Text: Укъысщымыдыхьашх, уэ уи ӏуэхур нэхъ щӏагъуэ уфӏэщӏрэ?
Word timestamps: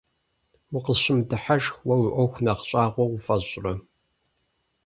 Укъысщымыдыхьашх, 0.75 1.75
уэ 1.87 1.95
уи 2.01 2.09
ӏуэхур 2.13 2.41
нэхъ 2.45 2.63
щӏагъуэ 2.69 3.05
уфӏэщӏрэ? 3.07 3.73